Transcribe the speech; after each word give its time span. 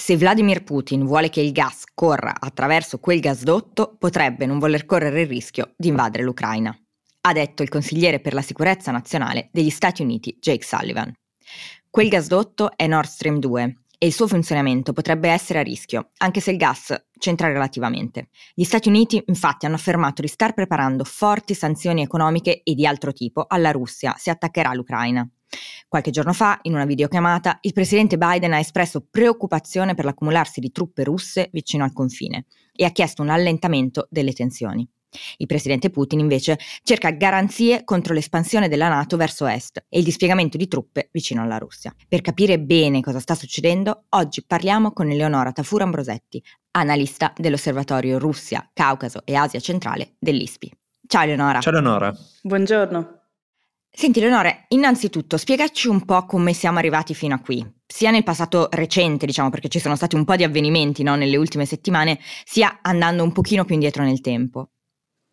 Se 0.00 0.16
Vladimir 0.16 0.64
Putin 0.64 1.04
vuole 1.04 1.28
che 1.28 1.42
il 1.42 1.52
gas 1.52 1.84
corra 1.94 2.34
attraverso 2.40 2.98
quel 2.98 3.20
gasdotto, 3.20 3.96
potrebbe 3.98 4.46
non 4.46 4.58
voler 4.58 4.86
correre 4.86 5.20
il 5.20 5.26
rischio 5.26 5.74
di 5.76 5.88
invadere 5.88 6.24
l'Ucraina, 6.24 6.74
ha 7.20 7.32
detto 7.34 7.62
il 7.62 7.68
consigliere 7.68 8.18
per 8.18 8.32
la 8.32 8.40
sicurezza 8.40 8.90
nazionale 8.92 9.50
degli 9.52 9.68
Stati 9.68 10.00
Uniti 10.00 10.38
Jake 10.40 10.64
Sullivan. 10.64 11.12
Quel 11.90 12.08
gasdotto 12.08 12.70
è 12.76 12.86
Nord 12.86 13.08
Stream 13.08 13.40
2 13.40 13.76
e 13.98 14.06
il 14.06 14.14
suo 14.14 14.26
funzionamento 14.26 14.94
potrebbe 14.94 15.28
essere 15.28 15.58
a 15.58 15.62
rischio, 15.62 16.12
anche 16.16 16.40
se 16.40 16.52
il 16.52 16.56
gas 16.56 17.08
c'entra 17.18 17.48
relativamente. 17.48 18.30
Gli 18.54 18.64
Stati 18.64 18.88
Uniti 18.88 19.22
infatti 19.26 19.66
hanno 19.66 19.74
affermato 19.74 20.22
di 20.22 20.28
star 20.28 20.54
preparando 20.54 21.04
forti 21.04 21.52
sanzioni 21.52 22.00
economiche 22.00 22.62
e 22.62 22.72
di 22.72 22.86
altro 22.86 23.12
tipo 23.12 23.44
alla 23.46 23.70
Russia 23.70 24.14
se 24.16 24.30
attaccherà 24.30 24.72
l'Ucraina. 24.72 25.30
Qualche 25.88 26.10
giorno 26.10 26.32
fa, 26.32 26.58
in 26.62 26.74
una 26.74 26.84
videochiamata, 26.84 27.58
il 27.62 27.72
presidente 27.72 28.16
Biden 28.16 28.52
ha 28.52 28.58
espresso 28.58 29.06
preoccupazione 29.10 29.94
per 29.94 30.04
l'accumularsi 30.04 30.60
di 30.60 30.70
truppe 30.70 31.04
russe 31.04 31.48
vicino 31.52 31.84
al 31.84 31.92
confine 31.92 32.46
e 32.72 32.84
ha 32.84 32.90
chiesto 32.90 33.22
un 33.22 33.30
allentamento 33.30 34.06
delle 34.10 34.32
tensioni. 34.32 34.88
Il 35.38 35.46
presidente 35.46 35.90
Putin 35.90 36.20
invece 36.20 36.58
cerca 36.82 37.10
garanzie 37.10 37.84
contro 37.84 38.14
l'espansione 38.14 38.68
della 38.68 38.88
Nato 38.88 39.16
verso 39.16 39.46
est 39.46 39.84
e 39.88 39.98
il 39.98 40.04
dispiegamento 40.04 40.56
di 40.56 40.68
truppe 40.68 41.08
vicino 41.12 41.42
alla 41.42 41.58
Russia. 41.58 41.94
Per 42.08 42.20
capire 42.20 42.60
bene 42.60 43.00
cosa 43.00 43.18
sta 43.18 43.34
succedendo, 43.34 44.04
oggi 44.10 44.44
parliamo 44.46 44.92
con 44.92 45.10
Eleonora 45.10 45.52
Tafura 45.52 45.84
Ambrosetti, 45.84 46.42
analista 46.72 47.32
dell'Osservatorio 47.36 48.18
Russia, 48.18 48.68
Caucaso 48.72 49.22
e 49.24 49.34
Asia 49.34 49.60
Centrale 49.60 50.14
dell'ISPI. 50.18 50.72
Ciao 51.06 51.24
Eleonora. 51.24 51.60
Ciao 51.60 51.72
Eleonora. 51.72 52.16
Buongiorno. 52.42 53.19
Senti 53.92 54.20
Leonore, 54.20 54.66
innanzitutto 54.68 55.36
spiegaci 55.36 55.88
un 55.88 56.04
po' 56.04 56.24
come 56.24 56.52
siamo 56.52 56.78
arrivati 56.78 57.12
fino 57.12 57.34
a 57.34 57.40
qui, 57.40 57.64
sia 57.86 58.10
nel 58.10 58.22
passato 58.22 58.68
recente, 58.70 59.26
diciamo, 59.26 59.50
perché 59.50 59.68
ci 59.68 59.80
sono 59.80 59.96
stati 59.96 60.14
un 60.14 60.24
po' 60.24 60.36
di 60.36 60.44
avvenimenti 60.44 61.02
no, 61.02 61.16
nelle 61.16 61.36
ultime 61.36 61.66
settimane, 61.66 62.18
sia 62.44 62.78
andando 62.82 63.22
un 63.24 63.32
pochino 63.32 63.64
più 63.64 63.74
indietro 63.74 64.02
nel 64.04 64.20
tempo. 64.20 64.70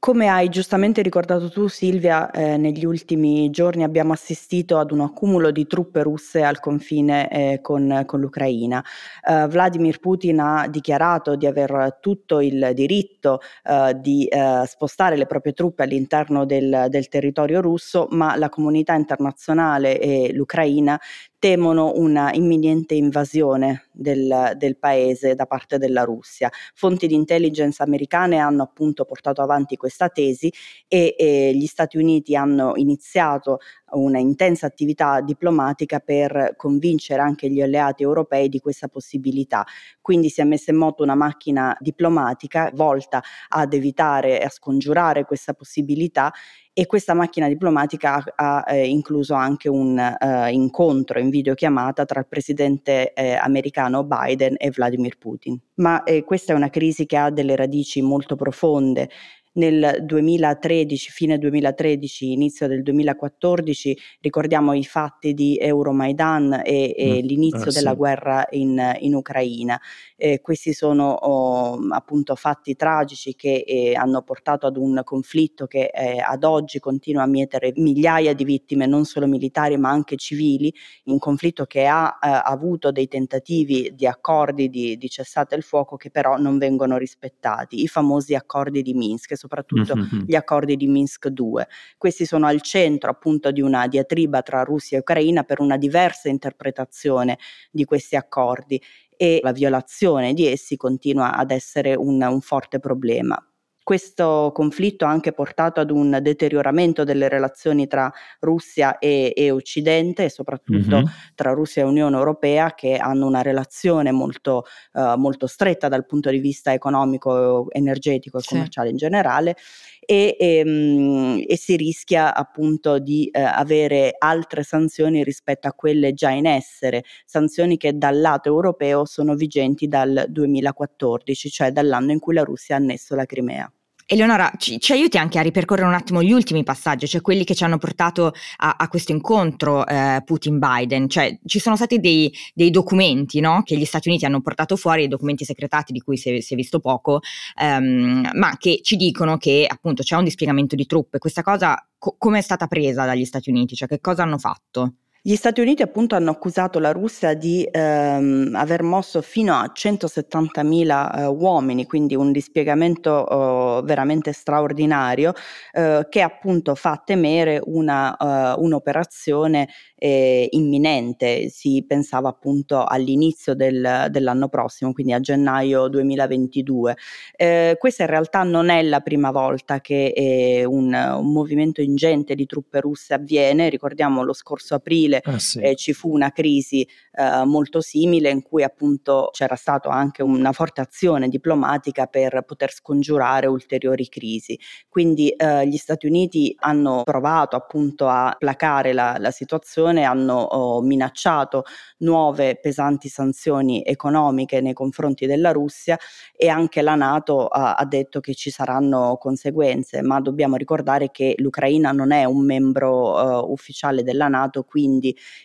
Come 0.08 0.30
hai 0.30 0.48
giustamente 0.48 1.02
ricordato 1.02 1.50
tu 1.50 1.68
Silvia, 1.68 2.32
eh, 2.32 2.56
negli 2.56 2.86
ultimi 2.86 3.50
giorni 3.50 3.84
abbiamo 3.84 4.14
assistito 4.14 4.78
ad 4.78 4.92
un 4.92 5.02
accumulo 5.02 5.52
di 5.52 5.68
truppe 5.68 6.02
russe 6.02 6.44
al 6.44 6.62
confine 6.62 7.30
eh, 7.30 7.60
con, 7.62 8.04
con, 8.06 8.22
l'Ucraina. 8.22 8.82
Uh, 9.22 9.48
Vladimir 9.48 10.00
Putin 10.00 10.40
ha 10.40 10.68
dichiarato 10.70 11.36
di 11.36 11.46
aver 11.46 11.98
tutto 12.00 12.40
il 12.40 12.72
diritto 12.74 13.42
uh, 13.66 13.92
di 14.00 14.30
uh, 14.32 14.64
spostare 14.64 15.18
le 15.18 15.26
proprie 15.26 15.52
truppe 15.52 15.84
all'interno 15.84 16.46
del, 16.46 16.86
del 16.88 17.10
territorio 17.10 17.60
russo, 17.60 18.08
ma 18.12 18.38
la 18.38 18.48
comunità 18.48 18.94
internazionale 18.94 20.00
e 20.00 20.32
l'Ucraina 20.32 20.98
temono 21.40 21.94
una 21.96 22.32
imminente 22.34 22.96
invasione 22.96 23.86
del, 23.92 24.54
del, 24.56 24.78
paese 24.78 25.36
da 25.36 25.46
parte 25.46 25.78
della 25.78 26.04
Russia. 26.04 26.50
Fonti 26.74 27.06
di 27.08 27.14
intelligence 27.14 27.82
americane 27.84 28.38
hanno 28.38 28.64
appunto 28.64 29.06
portato 29.06 29.42
avanti 29.42 29.76
questa 29.76 30.10
tesi 30.10 30.52
e, 30.88 31.16
e 31.18 31.52
gli 31.54 31.66
Stati 31.68 31.98
Uniti 31.98 32.36
hanno 32.36 32.74
iniziato 32.76 33.60
una 33.92 34.20
intensa 34.20 34.66
attività 34.66 35.22
diplomatica 35.22 36.00
per 36.00 36.56
convincere 36.58 37.22
anche 37.22 37.50
gli 37.50 37.62
alleati 37.62 38.04
europei 38.04 38.50
di 38.50 38.60
questa 38.60 38.88
possibilità. 38.88 39.66
Quindi 40.02 40.30
si 40.30 40.42
è 40.42 40.44
messa 40.44 40.72
in 40.72 40.78
moto 40.78 41.04
una 41.04 41.16
macchina 41.16 41.76
diplomatica 41.80 42.72
volta 42.74 43.22
ad 43.50 43.74
evitare 43.74 44.42
e 44.42 44.46
a 44.46 44.50
scongiurare 44.50 45.26
questa 45.26 45.54
possibilità 45.54 46.34
e 46.80 46.86
questa 46.86 47.16
macchina 47.16 47.48
diplomatica 47.48 48.24
ha, 48.36 48.64
eh, 48.68 48.88
incluso 48.88 49.34
anche 49.34 49.68
un 49.68 49.98
eh, 49.98 50.52
incontro 50.52 51.18
in 51.18 51.32
videochiamata 51.32 52.06
tra 52.06 52.20
il 52.20 52.28
presidente 52.28 53.14
eh, 53.14 53.34
americano 53.34 54.04
Biden 54.04 54.54
e 54.60 54.70
Vladimir 54.70 55.18
Putin. 55.18 55.60
Ma 55.78 56.04
eh, 56.04 56.24
questa 56.24 56.54
è 56.54 56.56
una 56.56 56.70
crisi 56.70 57.08
che 57.08 57.18
ha 57.18 57.32
delle 57.32 57.56
radici 57.56 58.04
molto 58.04 58.36
profonde 58.36 59.10
nel 59.58 59.98
2013, 60.04 61.12
fine 61.12 61.38
2013, 61.38 62.32
inizio 62.32 62.68
del 62.68 62.84
2014, 62.84 63.98
ricordiamo 64.22 64.74
i 64.74 64.84
fatti 64.84 65.34
di 65.34 65.58
Euromaidan 65.58 66.62
e, 66.64 66.94
e 66.96 67.22
mm, 67.22 67.26
l'inizio 67.26 67.70
eh, 67.70 67.74
della 67.74 67.92
sì. 67.92 67.96
guerra 67.96 68.48
in, 68.52 68.96
in 69.00 69.16
Ucraina. 69.16 69.80
Eh, 70.16 70.42
questi 70.42 70.74
sono 70.74 71.12
oh, 71.12 71.80
appunto 71.92 72.36
fatti 72.36 72.76
tragici 72.76 73.36
che 73.36 73.64
eh, 73.68 73.96
hanno 73.96 74.22
portato 74.22 74.68
ad 74.68 74.78
un 74.78 75.02
conflitto 75.04 75.68
che 75.68 75.92
eh, 75.94 76.20
ad 76.20 76.44
oggi 76.44 76.80
continua 76.80 77.24
a 77.24 77.28
mietere 77.28 77.74
migliaia 77.76 78.34
di 78.34 78.44
vittime, 78.44 78.86
non 78.86 79.06
solo 79.06 79.28
militari 79.28 79.78
ma 79.78 79.90
anche 79.90 80.16
civili, 80.18 80.74
un 81.06 81.20
conflitto 81.20 81.66
che 81.66 81.86
ha 81.86 82.18
eh, 82.22 82.42
avuto 82.44 82.92
dei 82.92 83.08
tentativi 83.08 83.92
di 83.94 84.06
accordi 84.06 84.70
di, 84.70 84.98
di 84.98 85.10
cessate 85.10 85.56
il 85.56 85.64
fuoco 85.64 85.98
che 85.98 86.10
però 86.12 86.38
non 86.38 86.58
vengono 86.58 86.98
rispettati, 86.98 87.82
i 87.82 87.88
famosi 87.88 88.36
accordi 88.36 88.82
di 88.82 88.94
Minsk 88.94 89.36
soprattutto 89.48 89.96
mm-hmm. 89.96 90.26
gli 90.26 90.36
accordi 90.36 90.76
di 90.76 90.88
Minsk 90.88 91.30
2. 91.30 91.68
Questi 91.98 92.26
sono 92.26 92.46
al 92.46 92.62
centro 92.62 93.10
appunto 93.10 93.52
di 93.52 93.62
una 93.62 93.88
diatriba 93.88 94.42
tra 94.42 94.64
Russia 94.64 94.98
e 94.98 95.00
Ucraina 95.00 95.44
per 95.44 95.62
una 95.62 95.78
diversa 95.78 96.28
interpretazione 96.28 97.38
di 97.72 97.86
questi 97.86 98.18
accordi 98.18 98.82
e 99.16 99.40
la 99.42 99.54
violazione 99.54 100.34
di 100.34 100.46
essi 100.46 100.76
continua 100.76 101.34
ad 101.36 101.52
essere 101.52 101.96
un, 101.96 102.22
un 102.22 102.42
forte 102.42 102.80
problema. 102.80 103.42
Questo 103.88 104.52
conflitto 104.54 105.06
ha 105.06 105.10
anche 105.10 105.32
portato 105.32 105.80
ad 105.80 105.92
un 105.92 106.20
deterioramento 106.22 107.06
delle 107.06 107.30
relazioni 107.30 107.88
tra 107.88 108.12
Russia 108.42 108.98
e, 108.98 109.32
e 109.34 109.50
Occidente 109.50 110.26
e 110.26 110.30
soprattutto 110.30 110.98
mm-hmm. 110.98 111.06
tra 111.36 111.54
Russia 111.54 111.84
e 111.84 111.86
Unione 111.86 112.18
Europea 112.18 112.74
che 112.74 112.98
hanno 112.98 113.26
una 113.26 113.42
relazione 113.42 114.12
molto, 114.12 114.66
uh, 114.92 115.16
molto 115.16 115.48
stretta 115.48 115.88
dal 115.88 116.06
punto 116.06 116.30
di 116.30 116.40
vista 116.40 116.74
economico, 116.74 117.68
energetico 117.72 118.40
e 118.40 118.42
sì. 118.42 118.48
commerciale 118.50 118.90
in 118.90 118.98
generale 118.98 119.56
e, 120.02 120.36
e, 120.38 120.58
ehm, 120.58 121.44
e, 121.48 121.56
si 121.56 121.78
rischia 121.78 122.36
appunto 122.36 123.00
di 123.00 123.30
eh, 123.32 123.42
avere 123.42 124.16
altre 124.18 124.64
sanzioni 124.64 125.24
rispetto 125.24 125.70
a 125.70 125.72
quelle 125.72 126.14
già 126.14 126.32
in 126.32 126.46
essere, 126.46 127.06
sanzioni 127.24 127.78
che 127.78 127.98
dal 127.98 128.20
lato 128.20 128.50
europeo 128.50 129.06
sono 129.06 129.34
vigenti 129.36 129.88
dal 129.88 130.26
2014, 130.28 131.50
cioè 131.50 131.72
dall'anno 131.72 132.12
in 132.12 132.20
cui 132.20 132.34
la 132.34 132.44
Russia 132.44 132.76
ha 132.76 132.80
annesso 132.80 133.16
la 133.16 133.26
Crimea. 133.26 133.72
Eleonora, 134.10 134.54
ci, 134.58 134.80
ci, 134.80 134.94
aiuti 134.94 135.18
anche 135.18 135.38
a 135.38 135.42
ripercorrere 135.42 135.86
un 135.86 135.94
attimo 135.94 136.24
gli 136.24 136.32
ultimi 136.32 136.64
passaggi, 136.64 137.10
cioè 137.10 137.20
quelli 137.20 137.44
che 137.44 137.54
ci 137.54 137.66
hanno 137.66 137.78
portato 137.78 138.32
a, 138.56 138.76
a 138.78 138.88
questo 138.88 139.12
incontro 139.12 139.86
eh, 139.86 140.22
Putin-Biden, 140.24 141.10
cioè 141.10 141.38
ci 141.46 141.60
sono 141.60 141.76
stati 141.76 142.00
dei, 142.00 142.34
dei 142.54 142.70
documenti 142.70 143.42
no? 143.42 143.64
che 143.64 143.76
gli 143.76 143.84
Stati 143.84 144.08
Uniti 144.08 144.24
hanno 144.24 144.40
portato 144.40 144.78
fuori, 144.78 145.00
dei 145.00 145.10
documenti 145.10 145.44
segretati 145.44 145.92
di 145.92 146.00
cui 146.00 146.16
si 146.16 146.30
è, 146.30 146.40
si 146.40 146.54
è 146.54 146.56
visto 146.56 146.80
poco, 146.80 147.20
ehm, 147.60 148.30
ma 148.36 148.56
che 148.58 148.80
ci 148.82 148.96
dicono 148.96 149.36
che 149.36 149.66
appunto 149.70 150.04
c'è 150.04 150.16
un 150.16 150.24
dispiegamento 150.24 150.78
di 150.78 150.86
truppe. 150.86 151.18
Questa 151.18 151.44
cosa 151.44 151.86
co- 151.98 152.16
come 152.18 152.38
è 152.38 152.42
stata 152.42 152.68
presa 152.68 153.04
dagli 153.06 153.26
Stati 153.26 153.50
Uniti? 153.50 153.76
Cioè 153.76 153.90
che 153.90 154.00
cosa 154.00 154.24
hanno 154.24 154.38
fatto? 154.38 154.94
Gli 155.28 155.36
Stati 155.36 155.60
Uniti 155.60 155.82
appunto 155.82 156.16
hanno 156.16 156.32
accusato 156.32 156.80
la 156.80 156.94
Russia 156.94 157.34
di 157.34 157.68
ehm, 157.70 158.54
aver 158.56 158.82
mosso 158.82 159.22
fino 159.22 159.56
a 159.56 159.70
170.000 159.76 161.20
eh, 161.20 161.26
uomini, 161.26 161.86
quindi 161.86 162.16
un 162.16 162.32
dispiegamento 162.32 163.28
eh, 163.28 163.82
veramente 163.84 164.32
straordinario 164.32 165.34
eh, 165.74 166.08
che 166.10 166.22
appunto 166.22 166.76
fa 166.76 167.02
temere 167.04 167.60
una, 167.62 168.16
uh, 168.18 168.64
un'operazione 168.64 169.68
eh, 169.98 170.48
imminente. 170.52 171.50
Si 171.50 171.84
pensava 171.86 172.30
appunto 172.30 172.86
all'inizio 172.86 173.54
del, 173.54 174.08
dell'anno 174.10 174.48
prossimo, 174.48 174.94
quindi 174.94 175.12
a 175.12 175.20
gennaio 175.20 175.90
2022. 175.90 176.96
Eh, 177.36 177.76
questa 177.78 178.04
in 178.04 178.10
realtà 178.10 178.44
non 178.44 178.70
è 178.70 178.82
la 178.82 179.02
prima 179.02 179.32
volta 179.32 179.82
che 179.82 180.14
eh, 180.16 180.64
un, 180.64 180.94
un 180.94 181.32
movimento 181.34 181.82
ingente 181.82 182.34
di 182.34 182.46
truppe 182.46 182.80
russe 182.80 183.14
avviene, 183.14 183.68
ricordiamo 183.68 184.24
lo 184.24 184.32
scorso 184.32 184.76
aprile 184.76 185.17
2000 185.24 185.36
ah, 185.36 185.40
sì. 185.40 185.60
eh, 185.60 185.76
ci 185.76 185.94
fu 185.94 186.12
una 186.12 186.32
crisi 186.32 186.88
eh, 187.14 187.44
molto 187.46 187.82
simile 187.82 188.30
in 188.30 188.42
cui 188.42 188.64
appunto 188.64 189.30
c'era 189.32 189.56
stata 189.56 189.90
anche 189.90 190.24
una 190.24 190.52
forte 190.52 190.82
azione 190.82 191.30
diplomatica 191.30 192.06
per 192.06 192.44
poter 192.46 192.72
scongiurare 192.72 193.48
ulteriori 193.48 194.08
crisi. 194.08 194.60
Quindi 194.90 195.30
eh, 195.30 195.68
gli 195.68 195.78
Stati 195.78 196.06
Uniti 196.06 196.56
hanno 196.60 197.02
provato 197.04 197.56
appunto 197.56 198.08
a 198.08 198.36
placare 198.38 198.94
la, 198.94 199.16
la 199.20 199.32
situazione, 199.32 200.04
hanno 200.04 200.36
oh, 200.36 200.82
minacciato 200.82 201.64
nuove 202.00 202.58
pesanti 202.58 203.10
sanzioni 203.10 203.84
economiche 203.84 204.62
nei 204.62 204.74
confronti 204.74 205.26
della 205.26 205.52
Russia 205.52 205.98
e 206.36 206.50
anche 206.50 206.82
la 206.82 206.96
Nato 206.96 207.48
ha, 207.48 207.76
ha 207.76 207.86
detto 207.86 208.20
che 208.20 208.34
ci 208.34 208.50
saranno 208.50 209.18
conseguenze, 209.18 210.02
ma 210.02 210.20
dobbiamo 210.20 210.56
ricordare 210.56 211.10
che 211.12 211.36
l'Ucraina 211.38 211.92
non 211.92 212.12
è 212.12 212.26
un 212.26 212.46
membro 212.46 213.46
uh, 213.46 213.52
ufficiale 213.52 214.04
della 214.04 214.28
Nato, 214.28 214.64
quindi 214.64 214.97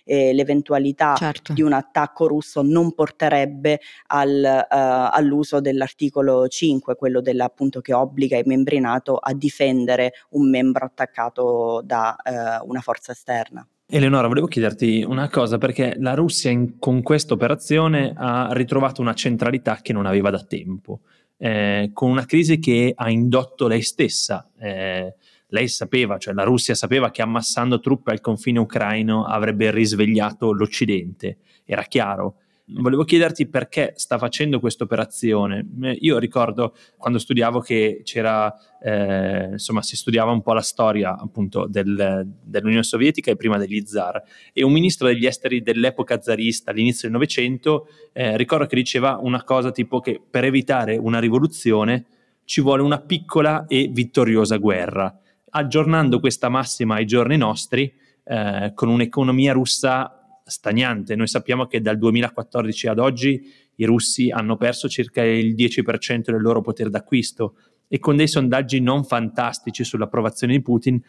eh, 0.05 0.33
l'eventualità 0.33 1.15
certo. 1.15 1.53
di 1.53 1.63
un 1.63 1.73
attacco 1.73 2.27
russo 2.27 2.63
non 2.63 2.95
porterebbe 2.95 3.81
al, 4.09 4.67
uh, 4.71 4.75
all'uso 5.11 5.61
dell'articolo 5.61 6.49
5, 6.49 6.95
quello 6.97 7.21
della, 7.21 7.45
appunto 7.45 7.81
che 7.81 7.93
obbliga 7.93 8.39
i 8.39 8.43
membri 8.45 8.81
Nato 8.81 9.17
a 9.17 9.33
difendere 9.35 10.13
un 10.31 10.49
membro 10.49 10.85
attaccato 10.85 11.83
da 11.85 12.17
uh, 12.25 12.69
una 12.69 12.81
forza 12.81 13.13
esterna. 13.13 13.67
Eleonora, 13.95 14.27
volevo 14.27 14.47
chiederti 14.47 15.05
una 15.07 15.29
cosa 15.29 15.59
perché 15.59 15.97
la 15.99 16.15
Russia 16.15 16.51
in, 16.51 16.79
con 16.79 17.03
questa 17.03 17.35
operazione 17.35 18.15
ha 18.17 18.49
ritrovato 18.53 19.03
una 19.03 19.13
centralità 19.13 19.81
che 19.83 19.93
non 19.93 20.07
aveva 20.07 20.31
da 20.31 20.43
tempo, 20.43 21.01
eh, 21.37 21.91
con 21.93 22.09
una 22.09 22.25
crisi 22.25 22.59
che 22.59 22.93
ha 22.97 23.11
indotto 23.11 23.67
lei 23.67 23.83
stessa. 23.83 24.49
Eh, 24.59 25.15
lei 25.53 25.69
sapeva, 25.69 26.19
cioè 26.19 26.35
la 26.35 26.45
Russia 26.45 26.75
sapeva 26.75 27.11
che 27.11 27.23
ammassando 27.23 27.79
truppe 27.79 28.11
al 28.11 28.21
confine 28.21 28.59
ucraino 28.59 29.25
avrebbe 29.25 29.71
risvegliato 29.71 30.53
l'Occidente, 30.53 31.39
era 31.65 31.83
chiaro. 31.83 32.37
Volevo 32.65 33.05
chiederti 33.05 33.49
perché 33.49 33.93
sta 33.97 34.17
facendo 34.17 34.61
questa 34.61 34.85
operazione. 34.85 35.67
Io 35.99 36.17
ricordo 36.19 36.75
quando 36.97 37.19
studiavo 37.19 37.61
che 37.61 38.01
c'era, 38.03 38.55
eh, 38.81 39.49
insomma, 39.51 39.83
si 39.83 39.95
studiava 39.95 40.31
un 40.31 40.41
po' 40.41 40.55
la 40.55 40.63
storia 40.63 41.19
appunto 41.19 41.67
del, 41.67 42.27
dell'Unione 42.41 42.85
Sovietica 42.85 43.31
e 43.31 43.37
prima 43.37 43.59
degli 43.59 43.83
zar. 43.85 44.23
E 44.55 44.63
un 44.63 44.73
ministro 44.73 45.09
degli 45.09 45.27
esteri 45.27 45.61
dell'epoca 45.61 46.21
zarista 46.23 46.71
all'inizio 46.71 47.09
del 47.09 47.19
Novecento 47.19 47.89
eh, 48.13 48.37
ricordo 48.39 48.65
che 48.65 48.77
diceva 48.77 49.19
una 49.21 49.43
cosa 49.43 49.71
tipo 49.71 50.01
che 50.01 50.23
per 50.31 50.45
evitare 50.45 50.97
una 50.97 51.19
rivoluzione 51.19 52.07
ci 52.45 52.61
vuole 52.61 52.83
una 52.83 53.01
piccola 53.01 53.67
e 53.67 53.89
vittoriosa 53.91 54.57
guerra. 54.57 55.15
Aggiornando 55.55 56.19
questa 56.19 56.49
massima 56.49 56.95
ai 56.97 57.07
giorni 57.07 57.37
nostri, 57.37 57.93
eh, 58.25 58.73
con 58.75 58.89
un'economia 58.89 59.53
russa 59.53 60.41
stagnante. 60.45 61.15
Noi 61.15 61.27
sappiamo 61.27 61.67
che 61.67 61.81
dal 61.81 61.99
2014 61.99 62.89
ad 62.89 62.99
oggi 62.99 63.43
i 63.77 63.85
russi 63.85 64.31
hanno 64.31 64.57
perso 64.57 64.89
circa 64.89 65.23
il 65.23 65.55
10% 65.55 66.31
del 66.31 66.41
loro 66.41 66.61
potere 66.61 66.91
d'acquisto 66.91 67.57
e 67.89 67.99
con 67.99 68.17
dei 68.17 68.29
sondaggi 68.29 68.81
non 68.81 69.05
fantastici 69.05 69.85
sull'approvazione 69.85 70.55
di 70.55 70.63
Putin 70.63 71.01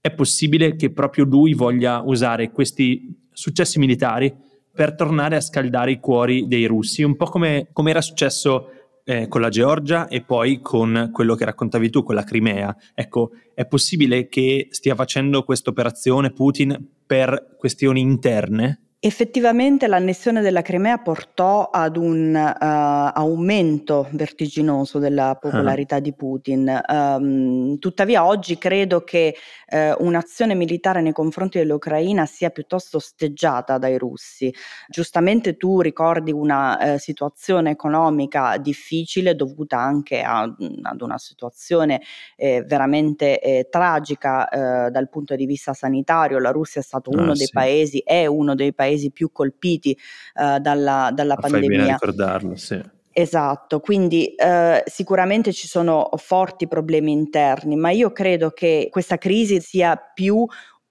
è 0.00 0.10
possibile 0.12 0.76
che 0.76 0.90
proprio 0.90 1.24
lui 1.24 1.54
voglia 1.54 2.02
usare 2.02 2.50
questi 2.50 3.28
successi 3.32 3.78
militari 3.78 4.34
per 4.72 4.94
tornare 4.94 5.36
a 5.36 5.40
scaldare 5.40 5.92
i 5.92 6.00
cuori 6.00 6.46
dei 6.48 6.66
russi, 6.66 7.02
un 7.02 7.16
po' 7.16 7.26
come, 7.26 7.68
come 7.72 7.90
era 7.90 8.00
successo 8.00 8.83
eh, 9.04 9.28
con 9.28 9.40
la 9.40 9.50
Georgia 9.50 10.08
e 10.08 10.22
poi 10.22 10.60
con 10.60 11.10
quello 11.12 11.34
che 11.34 11.44
raccontavi 11.44 11.90
tu, 11.90 12.02
con 12.02 12.14
la 12.14 12.24
Crimea. 12.24 12.74
Ecco, 12.94 13.30
è 13.54 13.66
possibile 13.66 14.28
che 14.28 14.68
stia 14.70 14.94
facendo 14.94 15.44
questa 15.44 15.70
operazione 15.70 16.32
Putin 16.32 16.76
per 17.06 17.54
questioni 17.58 18.00
interne? 18.00 18.83
Effettivamente 19.06 19.86
l'annessione 19.86 20.40
della 20.40 20.62
Crimea 20.62 20.96
portò 20.96 21.68
ad 21.68 21.98
un 21.98 22.34
uh, 22.34 23.18
aumento 23.18 24.08
vertiginoso 24.12 24.98
della 24.98 25.28
ah. 25.28 25.34
popolarità 25.34 25.96
uh. 25.96 26.00
di 26.00 26.14
Putin. 26.14 26.82
Um, 26.88 27.78
tuttavia 27.78 28.24
oggi 28.24 28.56
credo 28.56 29.04
che 29.04 29.36
uh, 29.68 30.02
un'azione 30.02 30.54
militare 30.54 31.02
nei 31.02 31.12
confronti 31.12 31.58
dell'Ucraina 31.58 32.24
sia 32.24 32.48
piuttosto 32.48 32.96
osteggiata 32.96 33.76
dai 33.76 33.98
russi. 33.98 34.50
Giustamente 34.88 35.58
tu 35.58 35.82
ricordi 35.82 36.32
una 36.32 36.96
situazione 36.96 37.72
economica 37.72 38.56
difficile 38.56 39.34
dovuta 39.34 39.76
anche 39.76 40.22
a, 40.22 40.40
ad 40.44 41.00
una 41.02 41.18
situazione 41.18 42.00
eh, 42.36 42.62
veramente 42.62 43.38
eh, 43.38 43.68
tragica 43.70 44.48
dal 44.90 45.10
punto 45.10 45.36
di 45.36 45.44
vista 45.44 45.74
sanitario. 45.74 46.38
La 46.38 46.52
Russia 46.52 46.80
è 46.80 46.84
stato 46.84 47.10
uno 47.10 47.32
ah, 47.32 47.36
dei 47.36 47.44
sì. 47.44 47.52
paesi, 47.52 47.98
è 48.02 48.24
uno 48.24 48.54
dei 48.54 48.72
paesi 48.72 48.92
paesi 48.94 49.10
più 49.10 49.30
colpiti 49.32 49.96
uh, 50.34 50.58
dalla, 50.58 51.10
dalla 51.12 51.36
pandemia. 51.36 51.68
Fai 51.68 51.76
bene 51.76 51.92
ricordarlo, 51.92 52.56
sì. 52.56 52.80
Esatto, 53.16 53.78
quindi 53.78 54.34
eh, 54.34 54.82
sicuramente 54.86 55.52
ci 55.52 55.68
sono 55.68 56.10
forti 56.16 56.66
problemi 56.66 57.12
interni, 57.12 57.76
ma 57.76 57.90
io 57.90 58.10
credo 58.10 58.50
che 58.50 58.88
questa 58.90 59.18
crisi 59.18 59.60
sia 59.60 59.96
più 59.96 60.44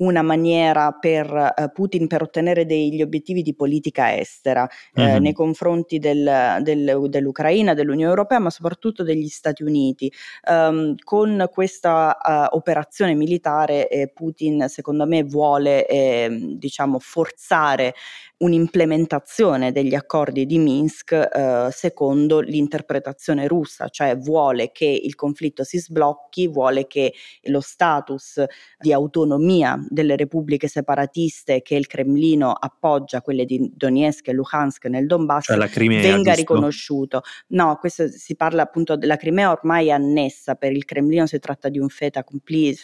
una 0.03 0.21
maniera 0.21 0.91
per 0.91 1.31
uh, 1.31 1.71
Putin 1.71 2.07
per 2.07 2.21
ottenere 2.21 2.65
degli 2.65 3.01
obiettivi 3.01 3.41
di 3.41 3.55
politica 3.55 4.15
estera 4.15 4.67
eh, 4.93 5.19
nei 5.19 5.33
confronti 5.33 5.99
del, 5.99 6.59
del, 6.61 7.05
dell'Ucraina, 7.07 7.73
dell'Unione 7.73 8.09
Europea, 8.09 8.39
ma 8.39 8.49
soprattutto 8.49 9.03
degli 9.03 9.27
Stati 9.27 9.63
Uniti. 9.63 10.11
Um, 10.49 10.95
con 11.03 11.49
questa 11.51 12.17
uh, 12.21 12.55
operazione 12.55 13.15
militare 13.15 13.87
eh, 13.87 14.11
Putin, 14.13 14.67
secondo 14.67 15.05
me, 15.05 15.23
vuole 15.23 15.85
eh, 15.85 16.55
diciamo, 16.57 16.99
forzare 16.99 17.93
un'implementazione 18.43 19.71
degli 19.71 19.95
accordi 19.95 20.45
di 20.45 20.57
Minsk 20.57 21.11
eh, 21.11 21.69
secondo 21.71 22.41
l'interpretazione 22.41 23.47
russa, 23.47 23.87
cioè 23.87 24.17
vuole 24.17 24.71
che 24.71 24.85
il 24.85 25.15
conflitto 25.15 25.63
si 25.63 25.79
sblocchi, 25.79 26.47
vuole 26.47 26.85
che 26.85 27.13
lo 27.43 27.61
status 27.61 28.43
di 28.77 28.91
autonomia 28.91 29.77
delle 29.87 30.17
repubbliche 30.17 30.67
separatiste 30.67 31.61
che 31.61 31.75
il 31.75 31.87
Cremlino 31.87 32.51
appoggia, 32.51 33.21
quelle 33.21 33.45
di 33.45 33.71
Donetsk 33.73 34.27
e 34.27 34.33
Luhansk 34.33 34.85
nel 34.85 35.07
Donbass, 35.07 35.45
cioè 35.45 35.69
Crimea, 35.69 36.01
venga 36.01 36.33
giusto? 36.33 36.39
riconosciuto. 36.39 37.21
No, 37.47 37.77
questo 37.79 38.09
si 38.09 38.35
parla 38.35 38.63
appunto 38.63 38.97
della 38.97 39.15
Crimea 39.15 39.51
ormai 39.51 39.89
annessa, 39.89 40.55
per 40.55 40.73
il 40.73 40.83
Cremlino 40.83 41.27
si 41.27 41.39
tratta 41.39 41.69
di 41.69 41.79
un 41.79 41.87
fait 41.87 42.17
accompli 42.17 42.75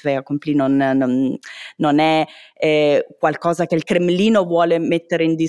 non, 0.56 0.76
non, 0.78 1.38
non 1.78 2.00
è 2.00 2.26
eh, 2.54 3.06
qualcosa 3.20 3.66
che 3.66 3.76
il 3.76 3.84
Cremlino 3.84 4.46
vuole 4.46 4.80
mettere 4.80 5.24
in 5.26 5.32
discussione. 5.32 5.48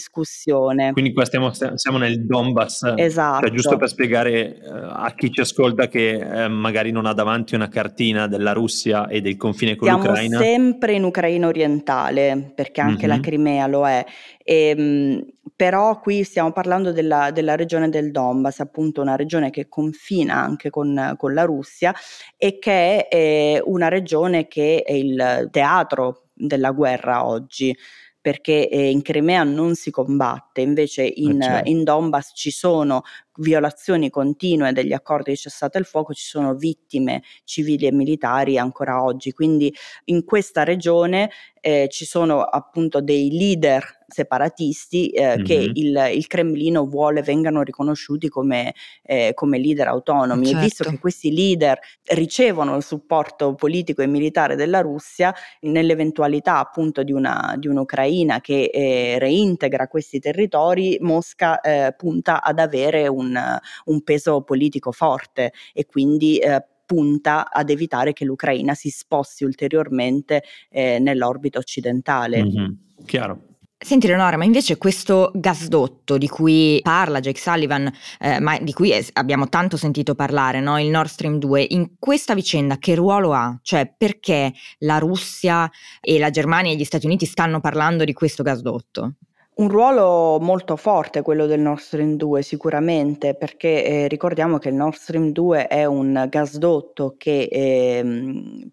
Quindi 0.92 1.12
qua 1.12 1.24
stiamo, 1.24 1.50
siamo 1.52 1.98
nel 1.98 2.24
Donbass, 2.24 2.94
esatto. 2.96 3.46
Cioè, 3.46 3.54
giusto 3.54 3.76
per 3.76 3.88
spiegare 3.88 4.56
eh, 4.56 4.60
a 4.64 5.12
chi 5.16 5.30
ci 5.30 5.40
ascolta 5.40 5.88
che 5.88 6.44
eh, 6.44 6.48
magari 6.48 6.90
non 6.90 7.06
ha 7.06 7.12
davanti 7.12 7.54
una 7.54 7.68
cartina 7.68 8.26
della 8.26 8.52
Russia 8.52 9.08
e 9.08 9.20
del 9.20 9.36
confine 9.36 9.76
con 9.76 9.88
Siamo 9.88 10.02
l'Ucraina. 10.02 10.38
Siamo 10.38 10.52
sempre 10.52 10.92
in 10.94 11.04
Ucraina 11.04 11.46
orientale, 11.46 12.52
perché 12.54 12.80
anche 12.80 13.06
mm-hmm. 13.06 13.16
la 13.16 13.22
Crimea 13.22 13.66
lo 13.66 13.86
è. 13.86 14.04
E, 14.42 14.54
ehm, 14.54 15.26
però 15.60 16.00
qui 16.00 16.24
stiamo 16.24 16.52
parlando 16.52 16.90
della, 16.90 17.30
della, 17.32 17.54
regione 17.54 17.90
del 17.90 18.10
Donbass, 18.12 18.60
appunto 18.60 19.02
una 19.02 19.14
regione 19.14 19.50
che 19.50 19.68
confina 19.68 20.36
anche 20.36 20.70
con, 20.70 21.14
con 21.18 21.34
la 21.34 21.44
Russia 21.44 21.94
e 22.38 22.58
che 22.58 23.06
è 23.06 23.14
eh, 23.14 23.62
una 23.66 23.88
regione 23.88 24.48
che 24.48 24.82
è 24.82 24.92
il 24.92 25.48
teatro 25.50 26.28
della 26.32 26.70
guerra 26.70 27.26
oggi 27.26 27.76
perché 28.20 28.68
eh, 28.68 28.90
in 28.90 29.02
Crimea 29.02 29.42
non 29.44 29.74
si 29.74 29.90
combatte, 29.90 30.60
invece 30.60 31.02
in, 31.02 31.40
eh 31.40 31.44
certo. 31.44 31.70
in 31.70 31.84
Donbass 31.84 32.32
ci 32.34 32.50
sono 32.50 33.02
violazioni 33.40 34.10
continue 34.10 34.72
degli 34.72 34.92
accordi 34.92 35.30
di 35.30 35.36
cessate 35.36 35.78
il 35.78 35.84
fuoco, 35.84 36.12
ci 36.14 36.24
sono 36.24 36.54
vittime 36.54 37.22
civili 37.44 37.86
e 37.86 37.92
militari 37.92 38.58
ancora 38.58 39.02
oggi. 39.02 39.32
Quindi 39.32 39.74
in 40.04 40.24
questa 40.24 40.62
regione 40.62 41.30
eh, 41.60 41.88
ci 41.90 42.04
sono 42.04 42.42
appunto 42.42 43.00
dei 43.00 43.30
leader 43.30 43.98
separatisti 44.10 45.10
eh, 45.10 45.36
mm-hmm. 45.36 45.44
che 45.44 45.54
il, 45.54 46.10
il, 46.14 46.26
Cremlino 46.26 46.84
vuole 46.86 47.22
vengano 47.22 47.62
riconosciuti 47.62 48.28
come, 48.28 48.74
eh, 49.02 49.32
come 49.34 49.58
leader 49.58 49.86
autonomi 49.86 50.46
certo. 50.46 50.58
e 50.58 50.62
visto 50.62 50.84
che 50.84 50.98
questi 50.98 51.32
leader 51.32 51.78
ricevono 52.14 52.76
il 52.76 52.82
supporto 52.82 53.54
politico 53.54 54.02
e 54.02 54.06
militare 54.06 54.56
della 54.56 54.80
Russia 54.80 55.32
nell'eventualità 55.60 56.58
appunto 56.58 57.04
di, 57.04 57.12
una, 57.12 57.54
di 57.56 57.68
un'Ucraina 57.68 58.40
che 58.40 58.70
eh, 58.72 59.18
reintegra 59.18 59.86
questi 59.86 60.18
territori 60.18 60.98
Mosca 61.00 61.60
eh, 61.60 61.94
punta 61.96 62.42
ad 62.42 62.58
avere 62.58 63.06
un, 63.30 63.58
un, 63.84 64.02
peso 64.02 64.42
politico 64.42 64.92
forte 64.92 65.52
e 65.72 65.86
quindi 65.86 66.38
eh, 66.38 66.64
punta 66.84 67.50
ad 67.50 67.70
evitare 67.70 68.12
che 68.12 68.24
l'Ucraina 68.24 68.74
si 68.74 68.90
sposti 68.90 69.44
ulteriormente 69.44 70.42
eh, 70.68 70.98
nell'orbita 70.98 71.58
occidentale. 71.58 72.42
Mm-hmm. 72.42 72.70
Chiaro. 73.06 73.42
Senti 73.82 74.08
Leonora, 74.08 74.36
ma 74.36 74.44
invece 74.44 74.76
questo 74.76 75.30
gasdotto 75.32 76.18
di 76.18 76.28
cui 76.28 76.80
parla 76.82 77.20
Jake 77.20 77.40
Sullivan, 77.40 77.90
eh, 78.18 78.38
ma 78.38 78.58
di 78.58 78.74
cui 78.74 78.92
es- 78.92 79.08
abbiamo 79.14 79.48
tanto 79.48 79.78
sentito 79.78 80.14
parlare, 80.14 80.60
no? 80.60 80.78
il 80.78 80.90
Nord 80.90 81.08
Stream 81.08 81.38
2, 81.38 81.66
in 81.70 81.92
questa 81.98 82.34
vicenda 82.34 82.76
che 82.76 82.94
ruolo 82.94 83.32
ha? 83.32 83.58
Cioè 83.62 83.90
perché 83.96 84.52
la 84.80 84.98
Russia 84.98 85.70
e 85.98 86.18
la 86.18 86.28
Germania 86.28 86.72
e 86.72 86.76
gli 86.76 86.84
Stati 86.84 87.06
Uniti 87.06 87.24
stanno 87.24 87.60
parlando 87.60 88.04
di 88.04 88.12
questo 88.12 88.42
gasdotto? 88.42 89.14
Un 89.52 89.68
ruolo 89.68 90.38
molto 90.40 90.76
forte 90.76 91.22
quello 91.22 91.46
del 91.46 91.60
Nord 91.60 91.80
Stream 91.80 92.16
2 92.16 92.42
sicuramente, 92.42 93.34
perché 93.34 93.84
eh, 93.84 94.08
ricordiamo 94.08 94.58
che 94.58 94.70
il 94.70 94.74
Nord 94.74 94.94
Stream 94.94 95.32
2 95.32 95.66
è 95.66 95.84
un 95.84 96.26
gasdotto 96.30 97.14
che 97.18 97.42
eh, 97.42 98.70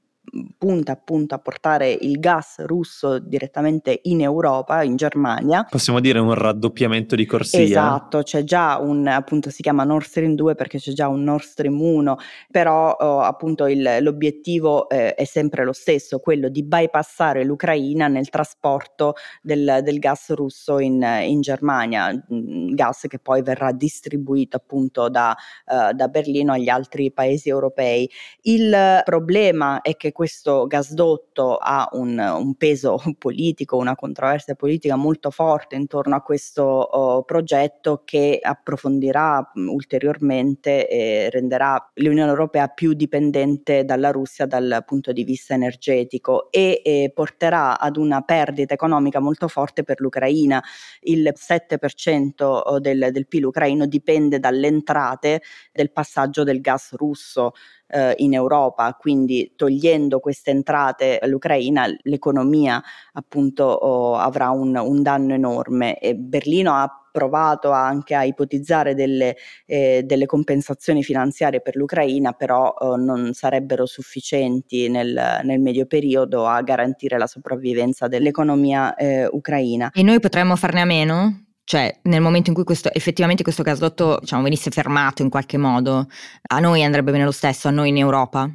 punta 0.57 0.91
appunto 0.91 1.36
a 1.36 1.39
portare 1.39 1.91
il 1.91 2.19
gas 2.19 2.60
russo 2.65 3.19
direttamente 3.19 4.00
in 4.03 4.22
Europa, 4.22 4.84
in 4.84 4.96
Germania. 4.96 5.65
Possiamo 5.69 6.00
dire 6.00 6.19
un 6.19 6.34
raddoppiamento 6.34 7.15
di 7.15 7.25
corsia. 7.25 7.62
Esatto, 7.62 8.24
c'è 8.24 8.43
già 8.43 8.77
un, 8.77 9.07
appunto 9.07 9.50
si 9.50 9.62
chiama 9.62 9.84
Nord 9.84 10.05
Stream 10.05 10.36
2 10.36 10.55
perché 10.55 10.79
c'è 10.79 10.91
già 10.91 11.07
un 11.07 11.24
Nord 11.24 11.43
Stream 11.43 11.79
1, 11.79 12.17
però 12.51 12.91
oh, 12.91 13.22
appunto 13.22 13.67
il, 13.67 13.98
l'obiettivo 14.01 14.89
eh, 14.89 15.13
è 15.13 15.25
sempre 15.25 15.63
lo 15.63 15.74
stesso, 15.74 16.19
quello 16.19 16.50
di 16.50 16.63
bypassare 16.63 17.43
l'Ucraina 17.43 18.07
nel 18.07 18.29
trasporto 18.29 19.13
del, 19.41 19.79
del 19.84 20.00
gas 20.00 20.31
russo 20.31 20.79
in, 20.79 21.01
in, 21.24 21.41
Germania, 21.41 22.12
mm, 22.12 22.74
gas 22.74 23.05
che 23.07 23.19
poi 23.19 23.41
verrà 23.41 23.72
distribuito 23.72 24.57
appunto 24.57 25.10
da, 25.10 25.36
uh, 25.65 25.93
da 25.93 26.07
Berlino 26.07 26.53
agli 26.53 26.69
altri 26.69 27.12
paesi 27.12 27.50
europei. 27.50 28.10
Il 28.41 29.01
problema 29.03 29.81
è 29.81 29.96
che 29.96 30.12
questo 30.12 30.26
gasdotto 30.67 31.57
ha 31.57 31.89
un, 31.93 32.17
un, 32.17 32.55
peso 32.55 33.01
politico, 33.17 33.77
una 33.77 33.96
controversia 33.96 34.55
politica 34.55 34.96
molto 34.96 35.31
forte 35.31 35.75
intorno 35.75 36.15
a 36.15 36.22
questo 36.22 36.63
oh, 36.63 37.24
progetto 37.24 38.01
che 38.05 38.39
approfondirà 38.41 39.51
ulteriormente 39.55 40.88
e 40.88 41.29
renderà 41.29 41.91
l'Unione 41.96 42.29
Europea 42.29 42.67
più 42.67 42.93
dipendente 42.93 43.86
dalla 43.86 44.12
Russia 44.12 44.46
dal 44.46 44.84
punto 44.86 45.12
di 45.12 45.24
vista 45.24 45.53
energetico 45.53 46.51
e, 46.51 46.81
e 46.84 47.12
porterà 47.13 47.79
ad 47.79 47.98
una 47.98 48.22
perdita 48.22 48.74
economica 48.74 49.19
molto 49.19 49.48
forte 49.48 49.84
per 49.84 50.00
l'Ucraina. 50.00 50.63
Il 51.01 51.34
7% 51.36 52.77
del, 52.79 53.10
del 53.12 53.27
PIL 53.27 53.46
ucraino 53.46 53.86
dipende 53.86 54.39
dalle 54.39 54.67
entrate 54.67 55.41
del 55.72 55.91
passaggio 55.91 56.43
del 56.43 56.62
gas 56.62 56.93
russo 56.93 57.53
eh, 57.88 58.13
in 58.17 58.34
Europa, 58.34 58.96
quindi 59.00 59.53
togliendo 59.56 60.20
queste 60.20 60.51
entrate 60.51 61.20
all'Ucraina 61.20 61.86
l'economia 62.03 62.82
appunto 63.13 63.63
oh, 63.63 64.15
avrà 64.15 64.50
un, 64.50 64.75
un 64.75 65.01
danno 65.01 65.34
enorme 65.34 66.00
e 66.00 66.15
Berlino 66.15 66.74
ha 66.74 67.01
provato 67.17 67.72
anche 67.72 68.13
a 68.13 68.24
ipotizzare 68.24 68.94
delle, 68.94 69.36
eh, 69.65 70.03
delle 70.06 70.27
compensazioni 70.27 71.01
finanziarie 71.01 71.62
per 71.62 71.75
l'Ucraina, 71.75 72.34
però 72.34 72.75
eh, 72.79 72.96
non 72.98 73.34
sarebbero 73.34 73.88
sufficienti 73.88 74.88
nel, 74.88 75.39
nel, 75.41 75.60
medio 75.60 75.88
periodo 75.88 76.46
a 76.46 76.62
garantire 76.62 77.17
la 77.17 77.25
sopravvivenza 77.25 78.08
dell'economia 78.08 78.94
eh, 78.94 79.27
ucraina. 79.32 79.89
E 79.96 80.03
noi 80.03 80.20
potremmo 80.20 80.56
farne 80.56 80.82
a 80.82 80.86
meno? 80.86 81.46
Cioè, 81.69 82.00
nel 82.03 82.21
momento 82.21 82.47
in 82.47 82.55
cui 82.55 82.63
questo, 82.63 82.89
effettivamente 82.93 83.43
questo 83.43 83.62
gasdotto 83.62 84.19
diciamo, 84.21 84.41
venisse 84.41 84.71
fermato 84.71 85.21
in 85.21 85.27
qualche 85.29 85.57
modo, 85.57 86.07
a 86.47 86.59
noi 86.59 86.81
andrebbe 86.81 87.12
bene 87.12 87.25
lo 87.25 87.31
stesso, 87.31 87.67
a 87.67 87.71
noi 87.71 87.89
in 87.89 87.97
Europa? 87.97 88.50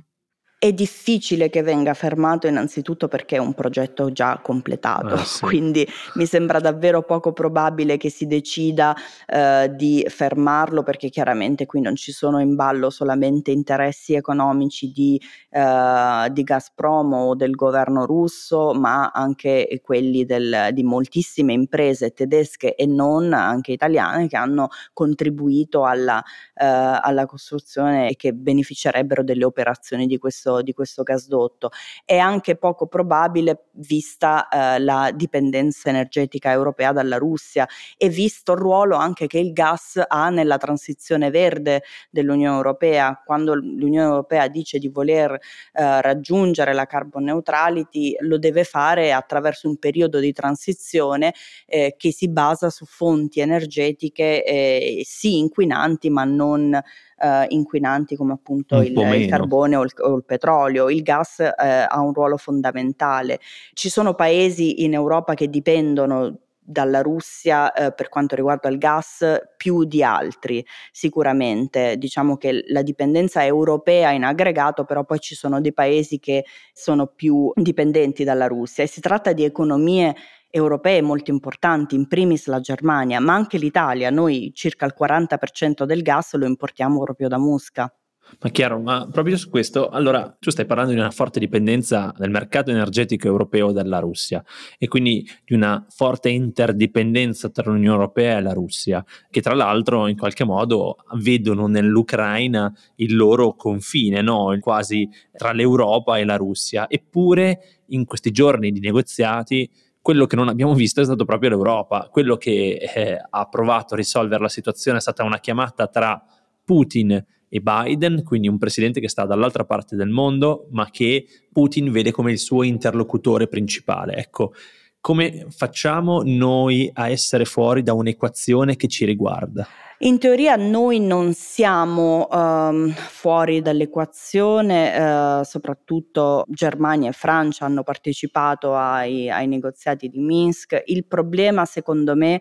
È 0.64 0.72
difficile 0.72 1.50
che 1.50 1.60
venga 1.62 1.92
fermato 1.92 2.46
innanzitutto 2.46 3.08
perché 3.08 3.34
è 3.34 3.40
un 3.40 3.52
progetto 3.52 4.12
già 4.12 4.38
completato, 4.40 5.14
ah, 5.14 5.24
sì. 5.24 5.42
quindi 5.42 5.84
mi 6.14 6.24
sembra 6.24 6.60
davvero 6.60 7.02
poco 7.02 7.32
probabile 7.32 7.96
che 7.96 8.10
si 8.10 8.28
decida 8.28 8.94
eh, 9.26 9.72
di 9.74 10.06
fermarlo 10.08 10.84
perché 10.84 11.08
chiaramente 11.08 11.66
qui 11.66 11.80
non 11.80 11.96
ci 11.96 12.12
sono 12.12 12.38
in 12.38 12.54
ballo 12.54 12.90
solamente 12.90 13.50
interessi 13.50 14.14
economici 14.14 14.92
di, 14.92 15.20
eh, 15.50 16.28
di 16.30 16.42
Gazprom 16.44 17.12
o 17.12 17.34
del 17.34 17.56
governo 17.56 18.06
russo, 18.06 18.72
ma 18.72 19.10
anche 19.12 19.80
quelli 19.82 20.24
del, 20.24 20.68
di 20.70 20.84
moltissime 20.84 21.54
imprese 21.54 22.12
tedesche 22.12 22.76
e 22.76 22.86
non, 22.86 23.32
anche 23.32 23.72
italiane, 23.72 24.28
che 24.28 24.36
hanno 24.36 24.68
contribuito 24.92 25.84
alla, 25.84 26.22
eh, 26.54 26.64
alla 26.64 27.26
costruzione 27.26 28.10
e 28.10 28.14
che 28.14 28.32
beneficerebbero 28.32 29.24
delle 29.24 29.44
operazioni 29.44 30.06
di 30.06 30.18
questo 30.18 30.50
di 30.60 30.72
questo 30.74 31.02
gasdotto. 31.02 31.70
È 32.04 32.18
anche 32.18 32.56
poco 32.56 32.86
probabile 32.86 33.68
vista 33.72 34.48
eh, 34.48 34.78
la 34.78 35.10
dipendenza 35.14 35.88
energetica 35.88 36.50
europea 36.50 36.92
dalla 36.92 37.16
Russia 37.16 37.66
e 37.96 38.08
visto 38.08 38.52
il 38.52 38.58
ruolo 38.58 38.96
anche 38.96 39.26
che 39.26 39.38
il 39.38 39.52
gas 39.52 40.02
ha 40.06 40.28
nella 40.28 40.58
transizione 40.58 41.30
verde 41.30 41.82
dell'Unione 42.10 42.56
Europea. 42.56 43.22
Quando 43.24 43.54
l'Unione 43.54 44.06
Europea 44.06 44.48
dice 44.48 44.78
di 44.78 44.88
voler 44.88 45.32
eh, 45.32 46.00
raggiungere 46.00 46.74
la 46.74 46.86
carbon 46.86 47.24
neutrality, 47.24 48.16
lo 48.20 48.38
deve 48.38 48.64
fare 48.64 49.12
attraverso 49.12 49.68
un 49.68 49.78
periodo 49.78 50.18
di 50.18 50.32
transizione 50.32 51.32
eh, 51.66 51.94
che 51.96 52.12
si 52.12 52.28
basa 52.28 52.68
su 52.68 52.84
fonti 52.84 53.40
energetiche 53.40 54.44
eh, 54.44 55.02
sì 55.04 55.38
inquinanti 55.38 56.10
ma 56.10 56.24
non 56.24 56.80
eh, 57.22 57.46
inquinanti 57.50 58.16
come 58.16 58.32
appunto 58.32 58.80
il, 58.80 58.98
il, 58.98 59.28
carbone 59.28 59.76
o 59.76 59.84
il, 59.84 59.92
o 59.98 60.16
il, 60.16 60.24
petrolio. 60.24 60.90
Il 60.90 61.02
gas 61.02 61.38
eh, 61.38 61.52
ha 61.56 62.00
un 62.00 62.12
ruolo 62.12 62.36
fondamentale. 62.36 63.38
Ci 63.72 63.88
sono 63.88 64.14
paesi 64.14 64.82
in 64.84 64.94
Europa 64.94 65.34
che 65.34 65.48
dipendono 65.48 66.38
dalla 66.64 67.02
Russia 67.02 67.72
eh, 67.72 67.92
per 67.92 68.08
quanto 68.08 68.36
riguarda 68.36 68.68
il 68.68 68.78
gas 68.78 69.24
più 69.56 69.82
di 69.82 70.04
altri 70.04 70.64
sicuramente 70.92 71.98
diciamo 71.98 72.36
che 72.36 72.62
la 72.68 72.82
dipendenza 72.82 73.42
è 73.42 73.46
europea 73.46 74.12
in 74.12 74.22
aggregato 74.22 74.84
però 74.84 75.02
poi 75.02 75.18
ci 75.18 75.34
sono 75.34 75.60
dei 75.60 75.72
paesi 75.72 76.20
che 76.20 76.44
sono 76.72 77.08
più 77.08 77.50
dipendenti 77.56 78.22
dalla 78.22 78.46
Russia 78.46 78.84
e 78.84 78.86
si 78.86 79.00
tratta 79.00 79.32
di 79.32 79.42
economie 79.42 80.14
europee 80.52 81.00
molto 81.00 81.30
importanti, 81.30 81.94
in 81.94 82.06
primis 82.06 82.46
la 82.46 82.60
Germania, 82.60 83.18
ma 83.20 83.34
anche 83.34 83.56
l'Italia. 83.56 84.10
Noi 84.10 84.52
circa 84.54 84.84
il 84.84 84.94
40% 84.98 85.84
del 85.84 86.02
gas 86.02 86.34
lo 86.34 86.46
importiamo 86.46 87.02
proprio 87.02 87.28
da 87.28 87.38
Mosca. 87.38 87.92
Ma 88.40 88.50
chiaro, 88.50 88.80
ma 88.80 89.08
proprio 89.10 89.36
su 89.36 89.50
questo, 89.50 89.88
allora 89.88 90.34
tu 90.38 90.50
stai 90.50 90.64
parlando 90.64 90.92
di 90.92 90.98
una 90.98 91.10
forte 91.10 91.38
dipendenza 91.38 92.14
del 92.16 92.30
mercato 92.30 92.70
energetico 92.70 93.26
europeo 93.26 93.72
dalla 93.72 93.98
Russia 93.98 94.42
e 94.78 94.88
quindi 94.88 95.28
di 95.44 95.54
una 95.54 95.84
forte 95.90 96.30
interdipendenza 96.30 97.50
tra 97.50 97.70
l'Unione 97.70 97.94
Europea 97.94 98.38
e 98.38 98.40
la 98.40 98.52
Russia, 98.52 99.04
che 99.30 99.42
tra 99.42 99.54
l'altro 99.54 100.06
in 100.06 100.16
qualche 100.16 100.44
modo 100.44 100.96
vedono 101.16 101.66
nell'Ucraina 101.66 102.72
il 102.96 103.16
loro 103.16 103.54
confine, 103.54 104.22
no? 104.22 104.56
quasi 104.60 105.08
tra 105.32 105.52
l'Europa 105.52 106.18
e 106.18 106.24
la 106.24 106.36
Russia. 106.36 106.88
Eppure 106.88 107.82
in 107.88 108.06
questi 108.06 108.30
giorni 108.30 108.72
di 108.72 108.80
negoziati 108.80 109.70
quello 110.02 110.26
che 110.26 110.34
non 110.36 110.48
abbiamo 110.48 110.74
visto 110.74 111.00
è 111.00 111.04
stato 111.04 111.24
proprio 111.24 111.50
l'Europa. 111.50 112.08
Quello 112.10 112.36
che 112.36 112.90
eh, 112.94 113.18
ha 113.30 113.48
provato 113.48 113.94
a 113.94 113.96
risolvere 113.96 114.42
la 114.42 114.48
situazione 114.48 114.98
è 114.98 115.00
stata 115.00 115.22
una 115.22 115.38
chiamata 115.38 115.86
tra 115.86 116.22
Putin 116.64 117.24
e 117.48 117.60
Biden, 117.60 118.24
quindi 118.24 118.48
un 118.48 118.58
presidente 118.58 118.98
che 118.98 119.08
sta 119.08 119.24
dall'altra 119.24 119.64
parte 119.64 119.94
del 119.94 120.08
mondo, 120.08 120.66
ma 120.70 120.90
che 120.90 121.26
Putin 121.52 121.92
vede 121.92 122.10
come 122.10 122.32
il 122.32 122.38
suo 122.38 122.64
interlocutore 122.64 123.46
principale. 123.46 124.16
Ecco, 124.16 124.54
come 125.02 125.46
facciamo 125.50 126.22
noi 126.24 126.88
a 126.94 127.10
essere 127.10 127.44
fuori 127.44 127.82
da 127.82 127.92
un'equazione 127.92 128.76
che 128.76 128.86
ci 128.86 129.04
riguarda? 129.04 129.66
In 130.04 130.18
teoria 130.18 130.54
noi 130.54 131.00
non 131.00 131.34
siamo 131.34 132.28
um, 132.30 132.88
fuori 132.90 133.62
dall'equazione, 133.62 134.96
uh, 134.96 135.42
soprattutto 135.42 136.44
Germania 136.48 137.10
e 137.10 137.12
Francia 137.12 137.64
hanno 137.64 137.82
partecipato 137.82 138.76
ai, 138.76 139.28
ai 139.28 139.48
negoziati 139.48 140.08
di 140.08 140.20
Minsk. 140.20 140.82
Il 140.86 141.04
problema 141.06 141.64
secondo 141.64 142.14
me 142.14 142.40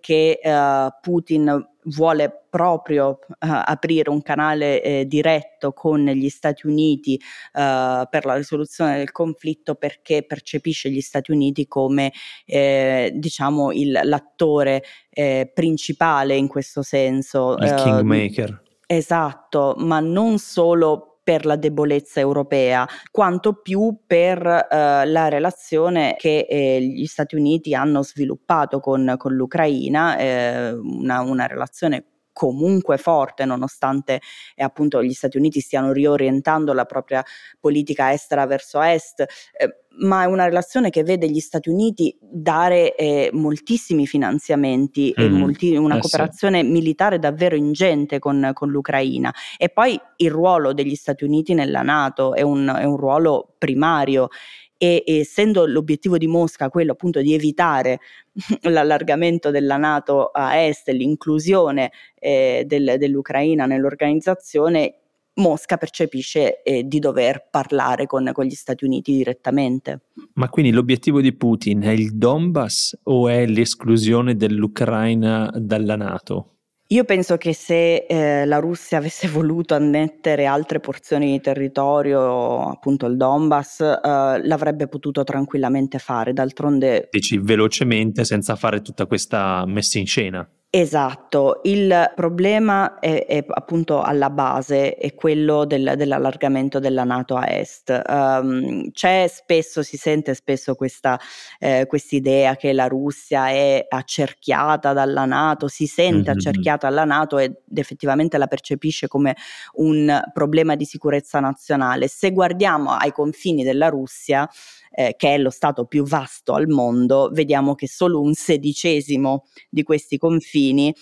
che 0.00 0.40
uh, 0.42 0.88
Putin 1.00 1.72
vuole 1.84 2.46
proprio 2.48 3.18
uh, 3.28 3.34
aprire 3.38 4.10
un 4.10 4.22
canale 4.22 4.82
eh, 4.82 5.06
diretto 5.06 5.72
con 5.72 6.04
gli 6.04 6.28
Stati 6.28 6.66
Uniti 6.66 7.20
uh, 7.20 8.06
per 8.08 8.24
la 8.24 8.36
risoluzione 8.36 8.96
del 8.96 9.12
conflitto 9.12 9.74
perché 9.74 10.22
percepisce 10.22 10.90
gli 10.90 11.00
Stati 11.00 11.32
Uniti 11.32 11.66
come 11.66 12.12
eh, 12.46 13.12
diciamo 13.14 13.72
il, 13.72 14.00
l'attore 14.02 14.82
eh, 15.10 15.50
principale 15.52 16.36
in 16.36 16.48
questo 16.48 16.82
senso. 16.82 17.56
Il 17.58 17.74
kingmaker. 17.74 18.62
Esatto, 18.86 19.74
ma 19.78 20.00
non 20.00 20.38
solo 20.38 21.13
per 21.24 21.46
la 21.46 21.56
debolezza 21.56 22.20
europea, 22.20 22.86
quanto 23.10 23.54
più 23.54 24.02
per 24.06 24.46
eh, 24.46 25.06
la 25.06 25.28
relazione 25.28 26.14
che 26.18 26.46
eh, 26.48 26.80
gli 26.80 27.06
Stati 27.06 27.34
Uniti 27.34 27.74
hanno 27.74 28.02
sviluppato 28.02 28.78
con, 28.78 29.14
con 29.16 29.32
l'Ucraina, 29.34 30.18
eh, 30.18 30.72
una, 30.72 31.20
una 31.20 31.46
relazione 31.46 32.04
comunque 32.34 32.98
forte 32.98 33.46
nonostante 33.46 34.20
eh, 34.56 34.62
appunto 34.64 35.02
gli 35.02 35.12
Stati 35.12 35.38
Uniti 35.38 35.60
stiano 35.60 35.92
riorientando 35.92 36.74
la 36.74 36.84
propria 36.84 37.24
politica 37.58 38.12
estera 38.12 38.44
verso 38.44 38.82
est, 38.82 39.20
eh, 39.20 39.83
ma 39.98 40.22
è 40.22 40.26
una 40.26 40.44
relazione 40.44 40.90
che 40.90 41.02
vede 41.02 41.28
gli 41.28 41.40
Stati 41.40 41.68
Uniti 41.68 42.16
dare 42.20 42.94
eh, 42.96 43.30
moltissimi 43.32 44.06
finanziamenti 44.06 45.14
mm-hmm. 45.18 45.34
e 45.34 45.36
molti, 45.36 45.76
una 45.76 45.96
eh 45.96 46.00
cooperazione 46.00 46.62
sì. 46.62 46.68
militare 46.68 47.18
davvero 47.18 47.56
ingente 47.56 48.18
con, 48.18 48.50
con, 48.52 48.70
l'Ucraina. 48.70 49.32
E 49.56 49.68
poi 49.68 49.98
il 50.16 50.30
ruolo 50.30 50.72
degli 50.72 50.94
Stati 50.94 51.24
Uniti 51.24 51.54
nella 51.54 51.82
Nato 51.82 52.34
è 52.34 52.42
un, 52.42 52.74
è 52.78 52.84
un 52.84 52.96
ruolo 52.96 53.54
primario 53.58 54.28
e, 54.76 55.02
essendo 55.06 55.66
l'obiettivo 55.66 56.18
di 56.18 56.26
Mosca 56.26 56.68
quello 56.68 56.92
appunto 56.92 57.20
di 57.20 57.32
evitare 57.32 58.00
l'allargamento 58.62 59.50
della 59.50 59.76
Nato 59.76 60.28
a 60.28 60.56
est, 60.56 60.88
l'inclusione 60.88 61.92
eh, 62.18 62.64
del, 62.66 62.96
dell'Ucraina 62.98 63.66
nell'organizzazione, 63.66 65.03
Mosca 65.34 65.76
percepisce 65.76 66.62
eh, 66.62 66.84
di 66.86 66.98
dover 66.98 67.48
parlare 67.50 68.06
con, 68.06 68.30
con, 68.32 68.44
gli 68.44 68.54
Stati 68.54 68.84
Uniti 68.84 69.12
direttamente. 69.12 70.02
Ma 70.34 70.48
quindi 70.48 70.70
l'obiettivo 70.70 71.20
di 71.20 71.32
Putin 71.32 71.82
è 71.82 71.90
il 71.90 72.16
Donbass 72.16 72.98
o 73.04 73.28
è 73.28 73.46
l'esclusione 73.46 74.36
dell'Ucraina 74.36 75.50
dalla 75.56 75.96
Nato? 75.96 76.54
Io 76.88 77.04
penso 77.04 77.38
che 77.38 77.54
se 77.54 78.04
eh, 78.06 78.44
la 78.44 78.58
Russia 78.58 78.98
avesse 78.98 79.26
voluto 79.26 79.74
annettere 79.74 80.44
altre 80.44 80.80
porzioni 80.80 81.32
di 81.32 81.40
territorio, 81.40 82.68
appunto 82.68 83.06
il 83.06 83.16
Donbass, 83.16 83.80
eh, 83.80 83.98
l'avrebbe 84.42 84.86
potuto 84.86 85.24
tranquillamente 85.24 85.98
fare. 85.98 86.34
D'altronde. 86.34 87.08
Dici 87.10 87.38
velocemente 87.38 88.24
senza 88.24 88.54
fare 88.54 88.82
tutta 88.82 89.06
questa 89.06 89.64
messa 89.66 89.98
in 89.98 90.06
scena. 90.06 90.48
Esatto, 90.76 91.60
il 91.62 92.10
problema 92.16 92.98
è, 92.98 93.26
è 93.26 93.44
appunto 93.48 94.02
alla 94.02 94.28
base, 94.28 94.96
è 94.96 95.14
quello 95.14 95.64
del, 95.66 95.92
dell'allargamento 95.96 96.80
della 96.80 97.04
Nato 97.04 97.36
a 97.36 97.48
est. 97.48 98.02
Um, 98.08 98.90
c'è 98.90 99.28
spesso, 99.28 99.84
si 99.84 99.96
sente 99.96 100.34
spesso 100.34 100.74
questa 100.74 101.16
eh, 101.60 101.86
idea 102.10 102.56
che 102.56 102.72
la 102.72 102.88
Russia 102.88 103.50
è 103.50 103.86
accerchiata 103.88 104.92
dalla 104.92 105.26
Nato, 105.26 105.68
si 105.68 105.86
sente 105.86 106.30
mm-hmm. 106.30 106.38
accerchiata 106.38 106.88
dalla 106.88 107.04
Nato 107.04 107.38
ed 107.38 107.54
effettivamente 107.72 108.36
la 108.36 108.48
percepisce 108.48 109.06
come 109.06 109.36
un 109.74 110.20
problema 110.32 110.74
di 110.74 110.86
sicurezza 110.86 111.38
nazionale. 111.38 112.08
Se 112.08 112.32
guardiamo 112.32 112.90
ai 112.90 113.12
confini 113.12 113.62
della 113.62 113.90
Russia, 113.90 114.50
eh, 114.94 115.14
che 115.16 115.34
è 115.34 115.38
lo 115.38 115.50
Stato 115.50 115.86
più 115.86 116.04
vasto 116.04 116.52
al 116.54 116.68
mondo, 116.68 117.28
vediamo 117.32 117.74
che 117.74 117.88
solo 117.88 118.20
un 118.20 118.34
sedicesimo 118.34 119.46
di 119.68 119.82
questi 119.82 120.18
confini 120.18 120.94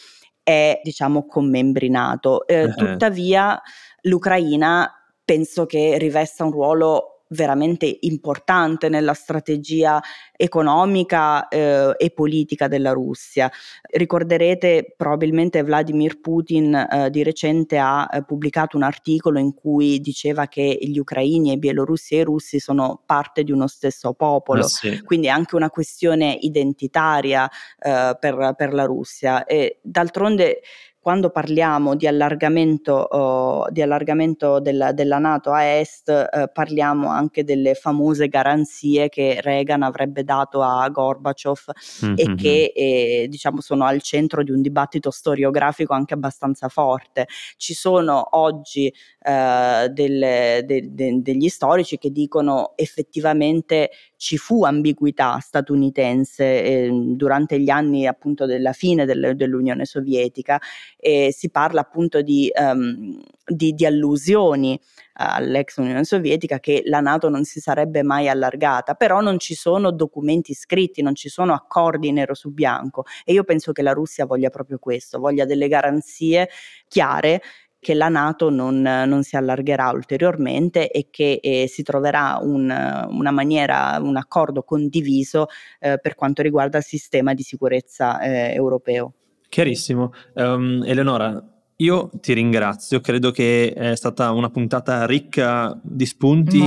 è 0.43 0.81
diciamo 0.83 1.27
commembrinato. 1.27 2.47
Eh, 2.47 2.65
uh-huh. 2.65 2.75
Tuttavia 2.75 3.61
l'Ucraina 4.03 4.91
penso 5.25 5.67
che 5.67 5.99
rivesta 5.99 6.45
un 6.45 6.51
ruolo 6.51 7.12
veramente 7.33 7.99
importante 8.01 8.89
nella 8.89 9.15
strategia 9.15 10.01
economica 10.37 11.49
eh, 11.49 11.95
e 11.97 12.11
politica 12.11 12.69
della 12.69 12.93
Russia. 12.93 13.51
Ricorderete 13.83 14.95
probabilmente 14.97 15.63
Vladimir 15.63 16.21
Putin 16.21 16.75
eh, 16.75 17.11
di 17.11 17.23
recente 17.23 17.79
ha 17.79 18.09
eh, 18.11 18.25
pubblicato 18.25 18.77
un 18.77 18.83
articolo 18.83 19.39
in 19.39 19.55
cui 19.55 20.01
diceva 20.01 20.47
che 20.47 20.79
gli 20.81 20.99
ucraini, 20.99 21.53
i 21.53 21.59
bielorussi 21.59 22.17
e 22.17 22.21
i 22.21 22.25
russi 22.25 22.59
sono 22.59 23.03
parte 23.05 23.45
di 23.45 23.53
uno 23.53 23.67
stesso 23.67 24.13
popolo, 24.13 24.63
ah, 24.63 24.69
sì. 24.69 25.03
quindi 25.03 25.27
è 25.27 25.31
anche 25.31 25.57
una 25.57 25.71
questione 25.71 26.37
identitaria 26.41 27.49
eh, 27.79 28.17
per, 28.19 28.55
per 28.57 28.73
la 28.73 28.85
Russia 28.85 29.45
e 29.45 29.79
d'altronde 29.83 30.61
quando 31.03 31.31
parliamo 31.31 31.97
di 31.97 32.07
allargamento, 32.07 32.93
oh, 32.93 33.69
di 33.71 33.83
allargamento 33.83 34.61
della, 34.61 34.93
della, 34.93 35.19
Nato 35.19 35.51
a 35.51 35.65
est, 35.65 36.09
eh, 36.09 36.49
parliamo 36.53 37.09
anche 37.09 37.43
delle 37.43 37.75
famose 37.75 38.29
garanzie 38.29 39.09
che 39.09 39.41
Reagan 39.41 39.83
avrebbe 39.83 40.23
dato 40.23 40.63
a 40.63 40.89
Gorbaciov 40.89 41.59
mm-hmm. 42.05 42.15
e 42.17 42.35
che 42.37 42.73
eh, 42.73 43.27
diciamo 43.29 43.61
sono 43.61 43.85
al 43.85 44.01
centro 44.01 44.45
di 44.45 44.53
un 44.53 44.63
dibattito 44.63 45.11
storiografico 45.11 45.93
anche 45.93 46.15
abbastanza 46.15 46.69
forte. 46.69 47.27
Ci 47.57 47.75
sono 47.75 48.25
oggi 48.37 48.93
eh, 49.25 49.89
delle, 49.91 50.63
de, 50.65 50.93
de, 50.93 51.23
degli 51.23 51.49
storici 51.49 51.97
che 51.97 52.11
dicono 52.11 52.73
effettivamente 52.77 53.91
ci 54.17 54.37
fu 54.37 54.65
ambiguità 54.65 55.39
statunitense 55.39 56.45
eh, 56.45 56.91
durante 56.93 57.61
gli 57.61 57.71
anni 57.71 58.07
appunto 58.07 58.47
della 58.47 58.73
fine 58.73 59.05
del, 59.05 59.35
dell'Unione 59.37 59.85
Sovietica 59.85 60.61
e 60.97 61.33
si 61.33 61.51
parla 61.51 61.81
appunto 61.81 62.23
di, 62.23 62.51
um, 62.55 63.21
di, 63.45 63.73
di 63.75 63.87
allusioni 63.87 64.79
all'ex 65.15 65.77
Unione 65.77 66.05
Sovietica 66.05 66.59
che 66.59 66.83
la 66.87 67.01
Nato 67.01 67.29
non 67.29 67.45
si 67.45 67.61
sarebbe 67.61 68.03
mai 68.03 68.29
allargata, 68.29 68.95
però 68.95 69.21
non 69.21 69.39
ci 69.39 69.55
sono 69.55 69.93
documenti 69.93 70.55
scritti, 70.55 71.03
non 71.03 71.15
ci 71.15 71.29
sono 71.29 71.53
accordi 71.53 72.11
nero 72.13 72.35
su 72.35 72.51
bianco. 72.51 73.05
E 73.25 73.33
io 73.33 73.45
penso 73.45 73.73
che 73.73 73.83
la 73.83 73.93
Russia 73.93 74.27
voglia 74.27 74.51
proprio 74.51 74.79
questo, 74.79 75.19
voglia 75.19 75.45
delle 75.45 75.69
garanzie 75.69 76.49
chiare 76.89 77.41
che 77.83 77.95
la 77.95 78.09
Nato 78.09 78.49
non, 78.49 78.81
non, 78.81 79.25
si 79.25 79.35
allargherà 79.35 79.91
ulteriormente 79.91 80.89
e 80.89 81.09
che 81.11 81.41
eh, 81.43 81.67
si 81.67 81.83
troverà 81.83 82.39
un, 82.41 82.71
una 82.71 83.31
maniera, 83.33 83.99
un 84.01 84.17
accordo 84.17 84.63
condiviso 84.63 85.49
eh, 85.81 85.99
per 86.01 86.15
quanto 86.15 86.43
riguarda 86.43 86.79
il 86.79 86.85
sistema 86.85 87.35
di 87.35 87.43
sicurezza 87.43 88.21
eh, 88.21 88.55
europeo. 88.55 89.15
Chiarissimo. 89.49 90.13
Um, 90.35 90.85
Eleonora, 90.87 91.45
io 91.79 92.11
ti 92.21 92.33
ringrazio, 92.35 93.01
credo 93.01 93.33
che 93.33 93.73
è 93.73 93.97
stata 93.97 94.31
una 94.31 94.49
puntata 94.49 95.05
ricca 95.05 95.77
di 95.83 96.07
spunti, 96.07 96.63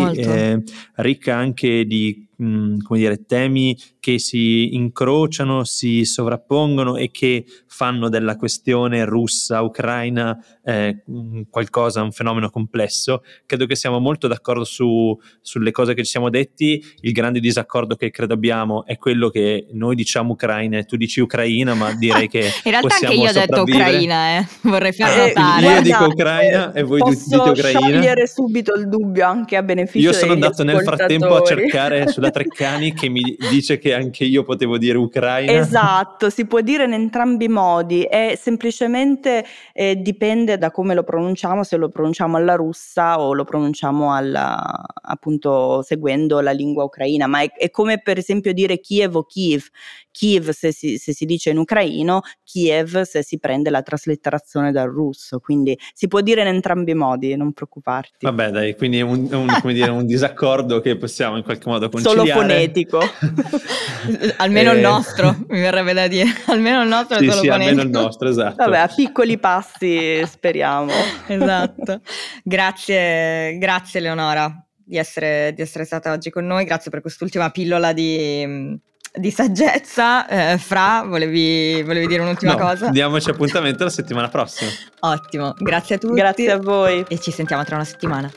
ricca 0.95 1.34
anche 1.34 1.86
di 1.86 2.28
mh, 2.37 2.77
come 2.81 2.99
dire, 2.99 3.25
temi 3.25 3.77
che 3.99 4.19
si 4.19 4.75
incrociano, 4.75 5.63
si 5.63 6.05
sovrappongono 6.05 6.95
e 6.95 7.09
che 7.11 7.45
fanno 7.65 8.07
della 8.07 8.35
questione 8.35 9.03
russa-ucraina 9.03 10.37
eh, 10.63 11.03
qualcosa, 11.49 12.01
un 12.01 12.11
fenomeno 12.11 12.49
complesso. 12.49 13.23
Credo 13.45 13.65
che 13.65 13.75
siamo 13.75 13.99
molto 13.99 14.27
d'accordo 14.27 14.63
su, 14.63 15.17
sulle 15.41 15.71
cose 15.71 15.93
che 15.93 16.03
ci 16.03 16.11
siamo 16.11 16.29
detti. 16.29 16.83
Il 17.01 17.11
grande 17.11 17.39
disaccordo 17.39 17.95
che 17.95 18.11
credo 18.11 18.35
abbiamo 18.35 18.85
è 18.85 18.97
quello 18.97 19.29
che 19.29 19.67
noi 19.71 19.95
diciamo 19.95 20.33
Ucraina 20.33 20.77
e 20.77 20.83
tu 20.83 20.95
dici 20.97 21.19
Ucraina, 21.19 21.73
ma 21.73 21.93
direi 21.97 22.27
che 22.27 22.51
in 22.63 22.71
realtà 22.71 22.95
anche 22.95 23.13
io 23.13 23.29
ho 23.29 23.33
detto 23.33 23.61
Ucraina, 23.61 24.37
eh. 24.37 24.47
vorrei 24.61 24.93
far 24.93 25.17
eh, 25.17 25.27
notare. 25.27 25.65
Io 25.65 25.81
dico 25.81 26.05
Ucraina 26.05 26.73
e 26.73 26.83
voi 26.83 27.01
dite 27.01 27.35
Ucraina. 27.35 27.51
Posso 27.51 27.55
sciogliere 27.55 28.27
subito 28.27 28.73
il 28.75 28.87
dubbio 28.87 29.25
anche 29.25 29.55
a 29.55 29.63
beneficio 29.63 30.07
Io 30.07 30.13
sono 30.13 30.33
andato 30.33 30.63
nel 30.63 30.81
frattempo 30.81 31.35
a 31.35 31.43
cercare 31.43 32.07
sulla 32.09 32.24
Treccani 32.31 32.93
che 32.93 33.09
mi 33.09 33.35
dice 33.49 33.77
che 33.77 33.93
anche 33.93 34.23
io 34.23 34.43
potevo 34.43 34.77
dire 34.77 34.97
Ucraina. 34.97 35.51
Esatto, 35.51 36.29
si 36.29 36.45
può 36.45 36.61
dire 36.61 36.85
in 36.85 36.93
entrambi 36.93 37.45
i 37.45 37.49
modi 37.49 38.03
e 38.03 38.38
semplicemente 38.39 39.45
eh, 39.73 39.95
dipende 39.95 40.57
da 40.57 40.71
come 40.71 40.93
lo 40.93 41.03
pronunciamo, 41.03 41.63
se 41.63 41.77
lo 41.77 41.89
pronunciamo 41.89 42.38
alla 42.38 42.55
russa 42.55 43.19
o 43.19 43.33
lo 43.33 43.43
pronunciamo 43.43 44.13
alla, 44.13 44.83
appunto 45.01 45.81
seguendo 45.81 46.39
la 46.39 46.51
lingua 46.51 46.83
ucraina, 46.83 47.27
ma 47.27 47.41
è, 47.41 47.51
è 47.51 47.69
come 47.69 48.01
per 48.01 48.17
esempio 48.17 48.53
dire 48.53 48.79
Kiev 48.79 49.15
o 49.15 49.23
Kiev. 49.23 49.67
Kiev 50.15 50.51
se 50.51 50.71
si, 50.71 50.97
se 50.97 51.13
si 51.13 51.25
dice 51.25 51.49
in 51.49 51.58
ucraino, 51.58 52.21
Kiev 52.45 53.01
se 53.01 53.21
si 53.21 53.38
prende 53.38 53.69
la 53.69 53.82
traslitterazione 53.82 54.71
dal 54.71 54.88
russo, 54.88 55.39
quindi 55.39 55.78
si 55.93 56.08
può 56.08 56.21
dire 56.21 56.39
in 56.39 56.47
entrambi 56.47 56.91
i 56.91 56.95
modi, 56.95 57.36
non 57.36 57.51
preoccuparti. 57.51 58.25
Vabbè 58.25 58.49
dai, 58.49 58.78
quindi 58.78 58.99
è 58.99 59.01
un, 59.01 59.28
un, 59.30 59.73
dire, 59.73 59.91
un 59.91 60.06
disaccordo 60.06 60.80
che 60.80 60.95
possiamo 60.95 61.36
in 61.36 61.43
qualche 61.43 61.67
modo 61.67 61.89
conciliare. 61.89 62.30
Solo 62.30 62.39
fonetico. 62.39 62.99
almeno 64.38 64.71
eh... 64.71 64.75
il 64.75 64.80
nostro, 64.80 65.36
mi 65.49 65.60
verrebbe 65.60 65.91
da 65.91 66.08
dire, 66.08 66.30
almeno 66.47 66.82
il 66.82 66.88
nostro 66.88 67.17
sì, 67.17 67.25
è 67.25 67.30
solo 67.30 67.41
sì, 67.41 67.47
fonetico. 67.49 67.82
almeno 67.82 67.82
il 67.82 68.04
nostro, 68.06 68.30
esatto. 68.30 68.56
Vabbè, 68.56 68.78
a 68.78 68.88
piccoli 68.88 69.38
passi 69.38 70.25
speriamo. 70.25 70.93
esatto. 71.28 71.99
Grazie, 72.41 73.58
grazie 73.58 73.99
Leonora 73.99 74.65
di 74.82 74.95
essere, 74.95 75.51
di 75.54 75.62
essere 75.62 75.84
stata 75.84 76.13
oggi 76.13 76.30
con 76.30 76.45
noi, 76.45 76.63
grazie 76.63 76.89
per 76.89 77.01
quest'ultima 77.01 77.49
pillola 77.49 77.91
di 77.91 78.80
di 79.15 79.32
saggezza. 79.32 80.28
Eh, 80.28 80.58
Fra, 80.58 81.04
volevi, 81.06 81.82
volevi, 81.84 82.08
dire 82.08 82.21
un'ultima 82.21 82.54
no, 82.54 82.58
cosa? 82.58 82.89
Diamoci 82.89 83.30
appuntamento 83.30 83.84
la 83.84 83.89
settimana 83.89 84.30
prossima. 84.30 84.69
Ottimo, 84.99 85.54
grazie 85.58 85.95
a 85.95 85.97
tutti. 85.97 86.13
Grazie 86.13 86.51
a 86.51 86.58
voi. 86.60 87.04
E 87.08 87.19
ci 87.19 87.32
sentiamo 87.32 87.63
tra 87.63 87.75
una 87.75 87.86
settimana. 87.86 88.32